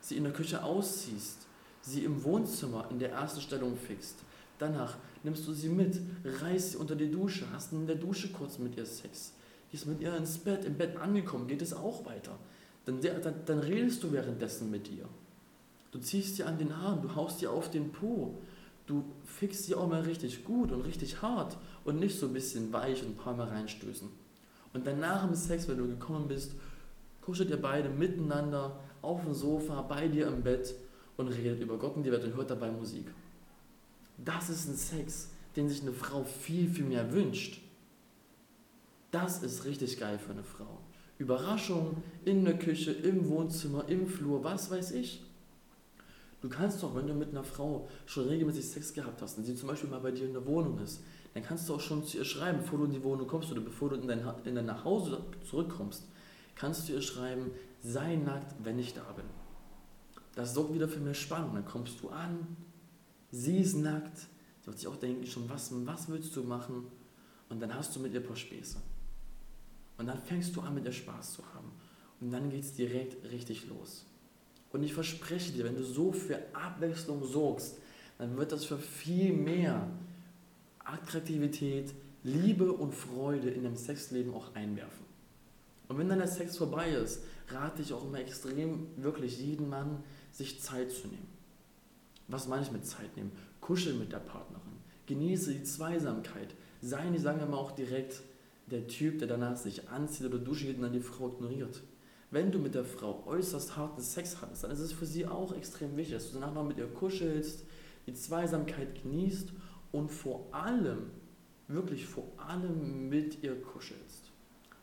sie 0.00 0.16
in 0.16 0.22
der 0.22 0.32
Küche 0.32 0.62
ausziehst, 0.62 1.48
sie 1.82 2.04
im 2.04 2.22
Wohnzimmer 2.22 2.86
in 2.88 3.00
der 3.00 3.10
ersten 3.10 3.40
Stellung 3.40 3.76
fixt, 3.76 4.20
Danach 4.58 4.96
nimmst 5.22 5.46
du 5.46 5.52
sie 5.52 5.68
mit, 5.68 6.00
reißt 6.24 6.72
sie 6.72 6.76
unter 6.78 6.96
die 6.96 7.10
Dusche, 7.10 7.44
hast 7.52 7.72
in 7.72 7.86
der 7.86 7.96
Dusche 7.96 8.28
kurz 8.28 8.58
mit 8.58 8.76
ihr 8.76 8.86
Sex. 8.86 9.32
Gehst 9.70 9.86
mit 9.86 10.00
ihr 10.00 10.16
ins 10.16 10.38
Bett, 10.38 10.64
im 10.64 10.74
Bett 10.74 10.96
angekommen, 10.96 11.46
geht 11.46 11.62
es 11.62 11.74
auch 11.74 12.04
weiter. 12.06 12.38
Dann, 12.84 13.00
dann, 13.00 13.34
dann 13.44 13.58
redest 13.58 14.02
du 14.02 14.12
währenddessen 14.12 14.70
mit 14.70 14.90
ihr. 14.90 15.08
Du 15.90 15.98
ziehst 15.98 16.38
dir 16.38 16.46
an 16.46 16.58
den 16.58 16.76
Haaren, 16.76 17.02
du 17.02 17.14
haust 17.14 17.40
dir 17.40 17.50
auf 17.50 17.70
den 17.70 17.90
Po. 17.90 18.34
Du 18.86 19.04
fixst 19.24 19.68
dir 19.68 19.78
auch 19.78 19.88
mal 19.88 20.02
richtig 20.02 20.44
gut 20.44 20.70
und 20.70 20.82
richtig 20.82 21.20
hart 21.20 21.56
und 21.84 21.98
nicht 21.98 22.18
so 22.18 22.26
ein 22.26 22.32
bisschen 22.32 22.72
weich 22.72 23.02
und 23.02 23.10
ein 23.10 23.16
paar 23.16 23.34
Mal 23.34 23.48
reinstößen. 23.48 24.08
Und 24.72 24.86
danach 24.86 25.26
im 25.26 25.34
Sex, 25.34 25.66
wenn 25.68 25.78
du 25.78 25.88
gekommen 25.88 26.28
bist, 26.28 26.52
kuschelt 27.22 27.50
ihr 27.50 27.60
beide 27.60 27.88
miteinander 27.88 28.78
auf 29.02 29.24
dem 29.24 29.34
Sofa, 29.34 29.82
bei 29.82 30.06
dir 30.06 30.28
im 30.28 30.42
Bett 30.42 30.74
und 31.16 31.28
redet 31.28 31.60
über 31.60 31.78
Gott 31.78 31.96
und 31.96 32.04
die 32.04 32.12
Welt 32.12 32.24
und 32.24 32.36
hört 32.36 32.50
dabei 32.50 32.70
Musik. 32.70 33.06
Das 34.18 34.48
ist 34.48 34.68
ein 34.68 34.76
Sex, 34.76 35.30
den 35.56 35.68
sich 35.68 35.82
eine 35.82 35.92
Frau 35.92 36.24
viel, 36.24 36.68
viel 36.68 36.84
mehr 36.84 37.12
wünscht. 37.12 37.60
Das 39.10 39.42
ist 39.42 39.64
richtig 39.64 39.98
geil 39.98 40.18
für 40.18 40.32
eine 40.32 40.44
Frau. 40.44 40.80
Überraschung 41.18 42.02
in 42.24 42.44
der 42.44 42.58
Küche, 42.58 42.92
im 42.92 43.28
Wohnzimmer, 43.28 43.88
im 43.88 44.06
Flur, 44.06 44.44
was 44.44 44.70
weiß 44.70 44.92
ich. 44.92 45.22
Du 46.42 46.48
kannst 46.48 46.82
doch, 46.82 46.94
wenn 46.94 47.06
du 47.06 47.14
mit 47.14 47.30
einer 47.30 47.44
Frau 47.44 47.88
schon 48.04 48.28
regelmäßig 48.28 48.68
Sex 48.68 48.92
gehabt 48.92 49.22
hast 49.22 49.38
und 49.38 49.44
sie 49.44 49.56
zum 49.56 49.68
Beispiel 49.68 49.88
mal 49.88 50.00
bei 50.00 50.10
dir 50.10 50.26
in 50.26 50.34
der 50.34 50.44
Wohnung 50.46 50.78
ist, 50.78 51.00
dann 51.32 51.42
kannst 51.42 51.68
du 51.68 51.74
auch 51.74 51.80
schon 51.80 52.04
zu 52.04 52.18
ihr 52.18 52.24
schreiben, 52.24 52.58
bevor 52.58 52.78
du 52.78 52.84
in 52.84 52.92
die 52.92 53.02
Wohnung 53.02 53.26
kommst 53.26 53.50
oder 53.50 53.60
bevor 53.60 53.90
du 53.90 53.96
in 53.96 54.06
dein, 54.06 54.22
in 54.44 54.54
dein 54.54 54.66
Nachhause 54.66 55.22
zurückkommst, 55.48 56.04
kannst 56.54 56.88
du 56.88 56.92
ihr 56.92 57.02
schreiben, 57.02 57.50
sei 57.82 58.16
nackt, 58.16 58.54
wenn 58.62 58.78
ich 58.78 58.94
da 58.94 59.02
bin. 59.12 59.24
Das 60.34 60.54
sorgt 60.54 60.74
wieder 60.74 60.88
für 60.88 61.00
mehr 61.00 61.14
Spannung. 61.14 61.54
Dann 61.54 61.64
kommst 61.64 62.02
du 62.02 62.10
an, 62.10 62.56
sie 63.30 63.58
ist 63.58 63.76
nackt, 63.76 64.18
sie 64.60 64.66
wird 64.66 64.78
sich 64.78 64.88
auch 64.88 64.96
denken, 64.96 65.26
schon, 65.26 65.48
was, 65.48 65.70
was 65.86 66.08
willst 66.08 66.34
du 66.36 66.42
machen? 66.42 66.86
Und 67.48 67.60
dann 67.60 67.74
hast 67.74 67.94
du 67.94 68.00
mit 68.00 68.12
ihr 68.12 68.20
ein 68.20 68.26
paar 68.26 68.36
Späße. 68.36 68.78
Und 69.98 70.06
dann 70.06 70.18
fängst 70.18 70.54
du 70.56 70.60
an, 70.60 70.74
mit 70.74 70.84
ihr 70.84 70.92
Spaß 70.92 71.34
zu 71.34 71.42
haben. 71.54 71.70
Und 72.20 72.30
dann 72.30 72.50
geht 72.50 72.64
es 72.64 72.74
direkt 72.74 73.24
richtig 73.30 73.68
los. 73.68 74.04
Und 74.72 74.82
ich 74.82 74.92
verspreche 74.92 75.52
dir, 75.52 75.64
wenn 75.64 75.76
du 75.76 75.84
so 75.84 76.12
für 76.12 76.38
Abwechslung 76.52 77.24
sorgst, 77.24 77.78
dann 78.18 78.36
wird 78.36 78.52
das 78.52 78.64
für 78.64 78.78
viel 78.78 79.32
mehr 79.32 79.88
Attraktivität, 80.80 81.94
Liebe 82.24 82.72
und 82.72 82.92
Freude 82.94 83.50
in 83.50 83.62
deinem 83.62 83.76
Sexleben 83.76 84.34
auch 84.34 84.54
einwerfen. 84.54 85.04
Und 85.88 85.98
wenn 85.98 86.08
dann 86.08 86.18
der 86.18 86.26
Sex 86.26 86.56
vorbei 86.56 86.90
ist, 86.90 87.22
rate 87.48 87.82
ich 87.82 87.92
auch 87.92 88.04
immer 88.04 88.18
extrem, 88.18 88.88
wirklich 88.96 89.38
jeden 89.40 89.68
Mann, 89.68 90.02
sich 90.32 90.60
Zeit 90.60 90.90
zu 90.90 91.08
nehmen. 91.08 91.28
Was 92.28 92.48
meine 92.48 92.62
ich 92.62 92.72
mit 92.72 92.84
Zeit 92.84 93.16
nehmen? 93.16 93.32
Kuscheln 93.60 93.98
mit 93.98 94.12
der 94.12 94.18
Partnerin. 94.18 94.62
Genieße 95.06 95.52
die 95.52 95.62
Zweisamkeit. 95.62 96.54
Sei 96.80 97.08
nicht, 97.10 97.22
sagen 97.22 97.40
wir 97.40 97.46
mal, 97.46 97.58
auch 97.58 97.72
direkt 97.72 98.22
der 98.70 98.86
Typ, 98.88 99.18
der 99.18 99.28
danach 99.28 99.56
sich 99.56 99.88
anzieht 99.88 100.26
oder 100.26 100.38
duschen 100.38 100.66
geht 100.66 100.76
und 100.76 100.82
dann 100.82 100.92
die 100.92 101.00
Frau 101.00 101.28
ignoriert. 101.28 101.82
Wenn 102.30 102.50
du 102.50 102.58
mit 102.58 102.74
der 102.74 102.84
Frau 102.84 103.22
äußerst 103.26 103.76
harten 103.76 104.02
Sex 104.02 104.40
hattest, 104.40 104.64
dann 104.64 104.72
ist 104.72 104.80
es 104.80 104.92
für 104.92 105.06
sie 105.06 105.26
auch 105.26 105.56
extrem 105.56 105.96
wichtig, 105.96 106.16
dass 106.16 106.32
du 106.32 106.40
danach 106.40 106.54
noch 106.54 106.64
mit 106.64 106.78
ihr 106.78 106.88
kuschelst, 106.88 107.64
die 108.06 108.14
Zweisamkeit 108.14 109.02
genießt 109.02 109.52
und 109.92 110.10
vor 110.10 110.48
allem, 110.50 111.10
wirklich 111.68 112.06
vor 112.06 112.26
allem 112.36 113.08
mit 113.08 113.42
ihr 113.42 113.60
kuschelst. 113.60 114.32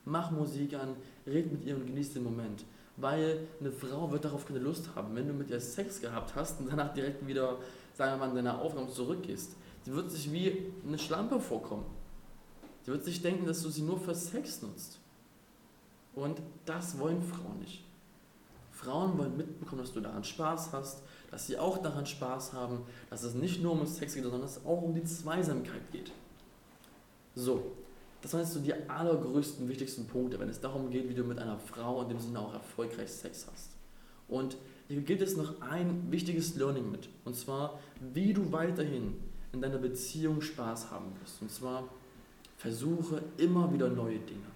Mach 0.06 0.30
Musik 0.30 0.74
an, 0.74 0.96
red 1.26 1.52
mit 1.52 1.64
ihr 1.64 1.76
und 1.76 1.86
genieß 1.86 2.14
den 2.14 2.24
Moment. 2.24 2.64
Weil 2.96 3.48
eine 3.60 3.72
Frau 3.72 4.10
wird 4.12 4.24
darauf 4.24 4.46
keine 4.46 4.60
Lust 4.60 4.88
haben, 4.94 5.16
wenn 5.16 5.26
du 5.26 5.34
mit 5.34 5.50
ihr 5.50 5.60
Sex 5.60 6.00
gehabt 6.00 6.34
hast 6.34 6.60
und 6.60 6.70
danach 6.70 6.94
direkt 6.94 7.26
wieder, 7.26 7.58
sagen 7.94 8.12
wir 8.12 8.26
mal, 8.26 8.30
in 8.30 8.36
deiner 8.36 8.60
Aufgabe 8.60 8.90
zurückgehst. 8.90 9.56
Sie 9.84 9.92
wird 9.92 10.10
sich 10.10 10.32
wie 10.32 10.72
eine 10.86 10.98
Schlampe 10.98 11.40
vorkommen. 11.40 11.84
Sie 12.84 12.92
wird 12.92 13.04
sich 13.04 13.20
denken, 13.20 13.46
dass 13.46 13.62
du 13.62 13.70
sie 13.70 13.82
nur 13.82 13.98
für 13.98 14.14
Sex 14.14 14.62
nutzt. 14.62 14.98
Und 16.14 16.40
das 16.64 16.98
wollen 16.98 17.22
Frauen 17.22 17.58
nicht. 17.58 17.82
Frauen 18.70 19.18
wollen 19.18 19.36
mitbekommen, 19.36 19.82
dass 19.82 19.92
du 19.92 20.00
daran 20.00 20.24
Spaß 20.24 20.72
hast, 20.72 21.02
dass 21.30 21.46
sie 21.46 21.58
auch 21.58 21.78
daran 21.78 22.06
Spaß 22.06 22.52
haben, 22.52 22.82
dass 23.10 23.22
es 23.22 23.34
nicht 23.34 23.62
nur 23.62 23.72
um 23.72 23.86
Sex 23.86 24.14
geht, 24.14 24.22
sondern 24.22 24.42
dass 24.42 24.58
es 24.58 24.66
auch 24.66 24.82
um 24.82 24.94
die 24.94 25.04
Zweisamkeit 25.04 25.90
geht. 25.90 26.12
So, 27.34 27.72
das 28.24 28.32
waren 28.32 28.40
jetzt 28.40 28.54
so 28.54 28.60
die 28.60 28.72
allergrößten, 28.72 29.68
wichtigsten 29.68 30.06
Punkte, 30.06 30.40
wenn 30.40 30.48
es 30.48 30.58
darum 30.58 30.88
geht, 30.88 31.10
wie 31.10 31.14
du 31.14 31.24
mit 31.24 31.38
einer 31.38 31.58
Frau 31.58 32.00
in 32.00 32.08
dem 32.08 32.18
Sinne 32.18 32.38
auch 32.38 32.54
erfolgreich 32.54 33.10
Sex 33.10 33.46
hast. 33.52 33.72
Und 34.28 34.56
hier 34.88 35.02
gibt 35.02 35.20
es 35.20 35.36
noch 35.36 35.60
ein 35.60 36.10
wichtiges 36.10 36.54
Learning 36.56 36.90
mit, 36.90 37.10
und 37.26 37.36
zwar, 37.36 37.78
wie 38.14 38.32
du 38.32 38.50
weiterhin 38.50 39.14
in 39.52 39.60
deiner 39.60 39.76
Beziehung 39.76 40.40
Spaß 40.40 40.90
haben 40.90 41.12
wirst. 41.20 41.42
Und 41.42 41.50
zwar, 41.50 41.86
versuche 42.56 43.22
immer 43.36 43.70
wieder 43.74 43.90
neue 43.90 44.20
Dinge. 44.20 44.46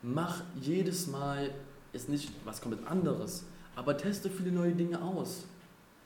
Mach 0.00 0.44
jedes 0.60 1.08
Mal, 1.08 1.50
ist 1.92 2.08
nicht 2.08 2.30
was 2.44 2.60
komplett 2.60 2.86
anderes, 2.86 3.44
aber 3.74 3.96
teste 3.96 4.30
viele 4.30 4.52
neue 4.52 4.72
Dinge 4.72 5.02
aus. 5.02 5.46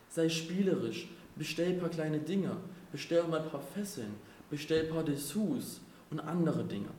Sei 0.08 0.30
spielerisch, 0.30 1.10
bestell 1.36 1.74
ein 1.74 1.80
paar 1.80 1.90
kleine 1.90 2.18
Dinge, 2.18 2.56
bestell 2.92 3.24
mal 3.24 3.42
ein 3.42 3.50
paar 3.50 3.60
Fesseln, 3.60 4.14
bestell 4.48 4.86
ein 4.86 4.94
paar 4.94 5.04
Dessous 5.04 5.82
und 6.10 6.20
andere 6.20 6.64
Dinge. 6.64 6.90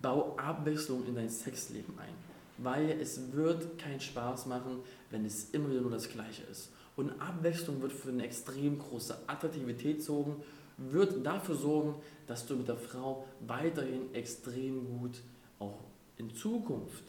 Bau 0.00 0.36
Abwechslung 0.36 1.06
in 1.06 1.14
dein 1.14 1.28
Sexleben 1.28 1.98
ein, 1.98 2.14
weil 2.58 2.90
es 3.00 3.32
wird 3.32 3.78
keinen 3.78 4.00
Spaß 4.00 4.46
machen, 4.46 4.80
wenn 5.10 5.24
es 5.24 5.50
immer 5.50 5.70
wieder 5.70 5.80
nur 5.80 5.90
das 5.90 6.08
Gleiche 6.08 6.44
ist. 6.44 6.70
Und 6.96 7.10
Abwechslung 7.20 7.80
wird 7.80 7.92
für 7.92 8.10
eine 8.10 8.24
extrem 8.24 8.78
große 8.78 9.16
Attraktivität 9.26 10.02
sorgen, 10.02 10.36
wird 10.76 11.24
dafür 11.26 11.56
sorgen, 11.56 11.94
dass 12.26 12.46
du 12.46 12.56
mit 12.56 12.68
der 12.68 12.76
Frau 12.76 13.24
weiterhin 13.46 14.14
extrem 14.14 14.86
gut 14.98 15.20
auch 15.58 15.78
in 16.16 16.34
Zukunft 16.34 17.04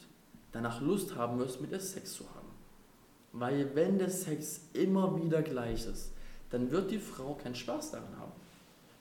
danach 0.52 0.80
Lust 0.80 1.14
haben 1.14 1.38
wirst, 1.38 1.60
mit 1.60 1.70
ihr 1.70 1.80
Sex 1.80 2.14
zu 2.14 2.24
haben. 2.34 2.48
Weil 3.32 3.74
wenn 3.74 3.98
der 3.98 4.10
Sex 4.10 4.62
immer 4.72 5.20
wieder 5.22 5.42
gleich 5.42 5.86
ist, 5.86 6.12
dann 6.50 6.70
wird 6.70 6.90
die 6.90 6.98
Frau 6.98 7.34
keinen 7.34 7.54
Spaß 7.54 7.92
daran 7.92 8.18
haben. 8.18 8.32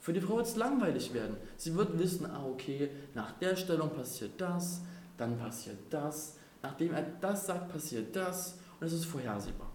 Für 0.10 0.14
die 0.14 0.22
Frau 0.22 0.38
wird 0.38 0.48
es 0.48 0.56
langweilig 0.56 1.14
werden. 1.14 1.38
Sie 1.56 1.76
wird 1.76 2.00
wissen, 2.00 2.26
ah 2.26 2.44
okay, 2.44 2.90
nach 3.14 3.34
der 3.34 3.56
Stellung 3.56 3.92
passiert 3.92 4.42
das, 4.42 4.82
dann 5.18 5.38
passiert 5.38 5.78
das, 5.92 6.36
nachdem 6.64 6.96
er 6.96 7.04
das 7.22 7.46
sagt, 7.46 7.72
passiert 7.72 8.16
das 8.16 8.58
und 8.80 8.88
es 8.88 8.94
ist 8.94 9.06
vorhersehbar. 9.06 9.72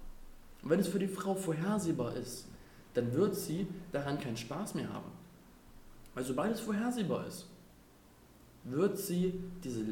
Und 0.61 0.71
wenn 0.71 0.81
es 0.81 0.89
für 0.89 0.99
die 0.99 1.07
Frau 1.07 1.37
vorhersehbar 1.37 2.17
ist, 2.17 2.49
dann 2.95 3.13
wird 3.13 3.37
sie 3.37 3.69
daran 3.93 4.19
keinen 4.19 4.37
Spaß 4.37 4.75
mehr 4.75 4.93
haben. 4.93 5.13
Weil 6.15 6.25
sobald 6.25 6.53
es 6.53 6.61
vorhersehbar 6.63 7.29
ist, 7.29 7.47
wird 8.65 8.99
sie 8.99 9.41
diese, 9.63 9.85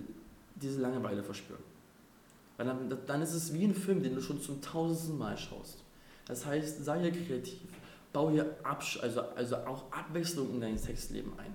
diese 0.56 0.80
Langeweile 0.80 1.22
verspüren. 1.22 1.62
Weil 2.56 2.66
dann, 2.66 2.99
dann 3.06 3.22
ist 3.22 3.34
es 3.34 3.54
wie 3.54 3.62
ein 3.62 3.76
Film, 3.76 4.02
den 4.02 4.16
du 4.16 4.20
schon 4.20 4.42
zum 4.42 4.61
tausendsten 4.61 5.16
Mal 5.16 5.38
schaust. 5.38 5.84
Das 6.26 6.44
heißt, 6.44 6.84
sei 6.84 7.12
kreativ. 7.12 7.61
Bau 8.12 8.31
hier 8.31 8.57
Absch 8.62 8.99
also, 9.00 9.23
also 9.23 9.57
auch 9.57 9.90
Abwechslung 9.90 10.50
in 10.50 10.61
dein 10.61 10.78
Sexleben 10.78 11.33
ein. 11.38 11.54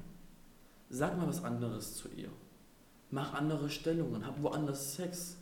Sag 0.90 1.18
mal 1.18 1.28
was 1.28 1.44
anderes 1.44 1.96
zu 1.96 2.08
ihr. 2.16 2.30
Mach 3.12 3.34
andere 3.34 3.70
Stellungen. 3.70 4.26
Hab 4.26 4.42
woanders 4.42 4.96
Sex. 4.96 5.38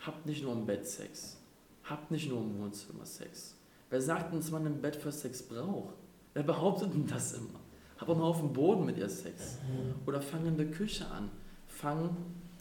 Habt 0.00 0.26
nicht 0.26 0.42
nur 0.42 0.52
im 0.52 0.66
Bett 0.66 0.86
Sex. 0.86 1.38
Habt 1.84 2.10
nicht 2.10 2.28
nur 2.28 2.40
im 2.40 2.58
Wohnzimmer 2.58 3.06
Sex. 3.06 3.56
Wer 3.90 4.00
sagt 4.00 4.32
denn, 4.32 4.40
dass 4.40 4.50
man 4.50 4.66
ein 4.66 4.80
Bett 4.80 4.96
für 4.96 5.10
Sex 5.10 5.42
braucht? 5.42 5.94
Wer 6.34 6.42
behauptet 6.42 6.92
denn 6.94 7.06
das 7.06 7.32
immer? 7.32 7.58
Hab 7.96 8.08
auch 8.08 8.16
mal 8.16 8.24
auf 8.24 8.38
dem 8.38 8.52
Boden 8.52 8.84
mit 8.84 8.98
ihr 8.98 9.08
Sex. 9.08 9.58
Oder 10.06 10.20
fang 10.20 10.46
in 10.46 10.56
der 10.56 10.70
Küche 10.70 11.06
an. 11.10 11.30
Fang 11.66 12.16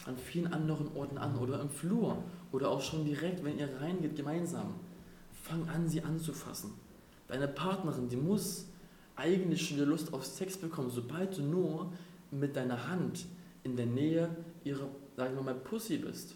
an 0.06 0.18
vielen 0.18 0.52
anderen 0.52 0.96
Orten 0.96 1.18
an. 1.18 1.38
Oder 1.38 1.62
im 1.62 1.70
Flur. 1.70 2.24
Oder 2.52 2.70
auch 2.70 2.82
schon 2.82 3.06
direkt, 3.06 3.44
wenn 3.44 3.60
ihr 3.60 3.70
reingeht, 3.80 4.16
gemeinsam. 4.16 4.76
Fang 5.44 5.68
an, 5.70 5.88
sie 5.88 6.02
anzufassen. 6.02 6.72
Deine 7.28 7.48
Partnerin, 7.48 8.08
die 8.10 8.18
muss 8.18 8.68
eigentlich 9.16 9.68
schon 9.68 9.78
wieder 9.78 9.88
Lust 9.88 10.14
auf 10.14 10.26
Sex 10.26 10.58
bekommen, 10.58 10.90
sobald 10.90 11.38
du 11.38 11.42
nur 11.42 11.92
mit 12.32 12.56
deiner 12.56 12.88
Hand 12.88 13.26
in 13.64 13.76
der 13.76 13.86
Nähe 13.86 14.30
ihrer, 14.64 14.88
sagen 15.16 15.36
wir 15.36 15.42
mal, 15.42 15.56
Pussy 15.56 15.98
bist. 15.98 16.36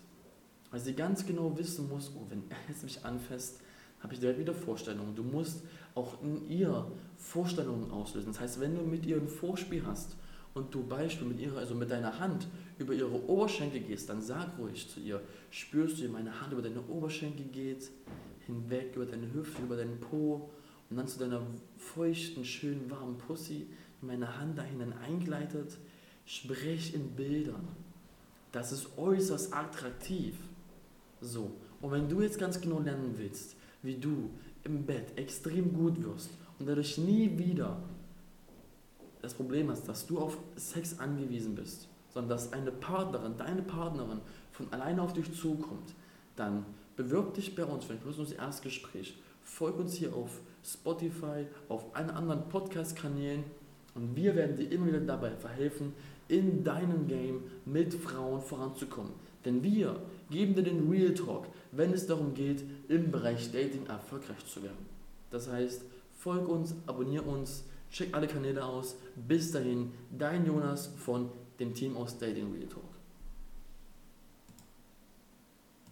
Weil 0.71 0.79
sie 0.79 0.93
ganz 0.93 1.25
genau 1.25 1.57
wissen 1.57 1.89
muss, 1.89 2.11
oh, 2.15 2.25
wenn 2.29 2.43
er 2.49 2.57
jetzt 2.67 2.83
mich 2.83 3.03
anfasst, 3.05 3.59
habe 3.99 4.13
ich 4.13 4.19
direkt 4.19 4.39
wieder 4.39 4.53
Vorstellungen. 4.53 5.15
Du 5.15 5.23
musst 5.23 5.63
auch 5.95 6.21
in 6.23 6.49
ihr 6.49 6.87
Vorstellungen 7.17 7.91
auslösen. 7.91 8.31
Das 8.31 8.39
heißt, 8.39 8.59
wenn 8.59 8.75
du 8.75 8.81
mit 8.81 9.05
ihr 9.05 9.17
ein 9.17 9.27
Vorspiel 9.27 9.85
hast 9.85 10.15
und 10.53 10.73
du 10.73 10.83
Beispiel 10.83 11.27
mit 11.27 11.39
ihrer, 11.39 11.59
also 11.59 11.75
mit 11.75 11.91
deiner 11.91 12.19
Hand 12.19 12.47
über 12.79 12.93
ihre 12.93 13.29
Oberschenkel 13.29 13.81
gehst, 13.81 14.09
dann 14.09 14.21
sag 14.21 14.57
ruhig 14.57 14.89
zu 14.89 14.99
ihr, 14.99 15.21
spürst 15.51 15.99
du, 15.99 16.03
wie 16.03 16.07
meine 16.07 16.41
Hand 16.41 16.53
über 16.53 16.61
deine 16.61 16.81
Oberschenkel 16.87 17.45
geht, 17.45 17.91
hinweg 18.47 18.95
über 18.95 19.05
deine 19.05 19.31
Hüfte, 19.33 19.61
über 19.61 19.77
deinen 19.77 19.99
Po 19.99 20.49
und 20.91 20.97
dann 20.97 21.07
zu 21.07 21.19
deiner 21.19 21.41
feuchten, 21.77 22.45
schönen, 22.45 22.91
warmen 22.91 23.17
Pussy, 23.17 23.67
meine 24.01 24.37
Hand 24.37 24.57
dahin 24.57 24.93
eingleitet, 24.93 25.77
sprech 26.25 26.93
in 26.93 27.11
Bildern. 27.15 27.67
Das 28.51 28.71
ist 28.71 28.97
äußerst 28.97 29.53
attraktiv. 29.53 30.35
So, 31.21 31.51
und 31.81 31.91
wenn 31.91 32.09
du 32.09 32.21
jetzt 32.21 32.37
ganz 32.37 32.59
genau 32.59 32.79
lernen 32.79 33.13
willst, 33.17 33.55
wie 33.81 33.95
du 33.95 34.29
im 34.63 34.85
Bett 34.85 35.17
extrem 35.17 35.73
gut 35.73 36.03
wirst 36.03 36.29
und 36.59 36.67
dadurch 36.67 36.97
nie 36.97 37.37
wieder 37.37 37.81
das 39.21 39.33
Problem 39.33 39.69
hast, 39.69 39.87
dass 39.87 40.05
du 40.05 40.19
auf 40.19 40.37
Sex 40.55 40.99
angewiesen 40.99 41.55
bist, 41.55 41.87
sondern 42.09 42.29
dass 42.29 42.51
eine 42.51 42.71
Partnerin, 42.71 43.37
deine 43.37 43.61
Partnerin 43.61 44.19
von 44.51 44.71
alleine 44.73 45.01
auf 45.01 45.13
dich 45.13 45.33
zukommt, 45.33 45.95
dann 46.35 46.65
Bewirb 47.01 47.33
dich 47.33 47.55
bei 47.55 47.65
uns 47.65 47.85
für 47.85 47.93
ein 47.93 48.03
kostenloses 48.03 48.35
Erstgespräch. 48.37 49.15
Folg 49.43 49.77
uns 49.77 49.95
hier 49.95 50.15
auf 50.15 50.41
Spotify, 50.63 51.45
auf 51.69 51.95
allen 51.95 52.09
anderen 52.09 52.47
Podcast-Kanälen 52.49 53.43
und 53.95 54.15
wir 54.15 54.35
werden 54.35 54.55
dir 54.55 54.71
immer 54.71 54.87
wieder 54.87 55.01
dabei 55.01 55.31
verhelfen, 55.31 55.93
in 56.27 56.63
deinem 56.63 57.07
Game 57.07 57.43
mit 57.65 57.93
Frauen 57.93 58.41
voranzukommen. 58.41 59.11
Denn 59.43 59.63
wir 59.63 60.01
geben 60.29 60.55
dir 60.55 60.63
den 60.63 60.89
Real 60.89 61.13
Talk, 61.13 61.47
wenn 61.71 61.91
es 61.91 62.07
darum 62.07 62.33
geht, 62.33 62.63
im 62.87 63.11
Bereich 63.11 63.51
Dating 63.51 63.85
erfolgreich 63.87 64.45
zu 64.45 64.63
werden. 64.63 64.85
Das 65.29 65.49
heißt, 65.49 65.83
folg 66.17 66.47
uns, 66.47 66.75
abonniere 66.85 67.23
uns, 67.23 67.65
check 67.91 68.15
alle 68.15 68.27
Kanäle 68.27 68.63
aus. 68.63 68.95
Bis 69.15 69.51
dahin, 69.51 69.91
dein 70.17 70.45
Jonas 70.45 70.87
von 70.97 71.29
dem 71.59 71.73
Team 71.73 71.97
aus 71.97 72.17
Dating 72.17 72.53
Real 72.53 72.67
Talk. 72.67 72.90